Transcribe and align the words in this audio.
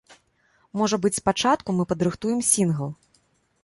Можа 0.81 0.99
быць, 1.03 1.13
спачатку 1.21 1.69
мы 1.81 1.87
падрыхтуем 1.95 2.45
сінгл. 2.53 2.95